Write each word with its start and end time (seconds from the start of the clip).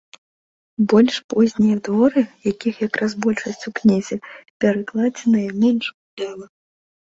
Больш 0.93 1.15
познія 1.33 1.77
творы, 1.87 2.23
якіх 2.53 2.75
якраз 2.87 3.11
большасць 3.27 3.67
у 3.73 3.75
кнізе, 3.81 4.15
перакладзеныя 4.67 5.49
менш 5.63 5.85
удала. 5.97 6.45